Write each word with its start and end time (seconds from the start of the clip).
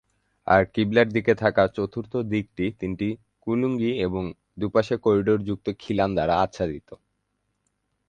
আর 0.47 0.61
"কিবলা"র 0.73 1.07
দিকে 1.15 1.33
থাকা 1.43 1.63
চতুর্থ 1.75 2.13
দিকটি 2.31 2.65
তিনটি 2.79 3.07
কুলুঙ্গি 3.43 3.91
এবং 4.05 4.23
দুপাশে 4.57 4.95
করিডোর 5.05 5.39
যুক্ত 5.47 5.67
খিলান 5.81 6.09
দ্বারা 6.15 6.35
আচ্ছাদিত। 6.43 6.89